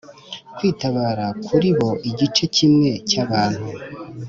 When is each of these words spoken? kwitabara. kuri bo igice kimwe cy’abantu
kwitabara. 0.55 1.27
kuri 1.45 1.69
bo 1.77 1.89
igice 2.09 2.43
kimwe 2.55 2.89
cy’abantu 3.09 3.65